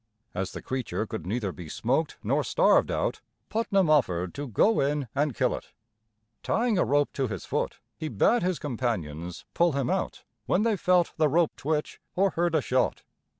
[0.33, 5.07] As the creature could neither be smoked nor starved out, Putnam offered to go in
[5.13, 5.73] and kill it.
[6.41, 10.75] Tying a rope to his foot, he bade his companions pull him out when they
[10.75, 13.03] felt the rope twitch, or heard a shot.